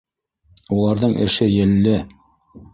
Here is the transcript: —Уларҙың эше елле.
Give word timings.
—Уларҙың 0.77 1.15
эше 1.27 1.49
елле. 1.53 2.03